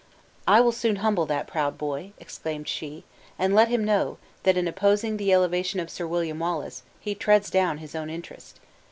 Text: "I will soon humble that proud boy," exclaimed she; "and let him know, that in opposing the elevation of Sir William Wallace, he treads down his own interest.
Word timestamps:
"I 0.47 0.61
will 0.61 0.71
soon 0.71 0.95
humble 0.95 1.27
that 1.27 1.45
proud 1.45 1.77
boy," 1.77 2.13
exclaimed 2.17 2.67
she; 2.67 3.03
"and 3.37 3.53
let 3.53 3.67
him 3.67 3.85
know, 3.85 4.17
that 4.41 4.57
in 4.57 4.67
opposing 4.67 5.17
the 5.17 5.31
elevation 5.31 5.79
of 5.79 5.91
Sir 5.91 6.07
William 6.07 6.39
Wallace, 6.39 6.81
he 6.99 7.13
treads 7.13 7.51
down 7.51 7.77
his 7.77 7.93
own 7.93 8.09
interest. 8.09 8.59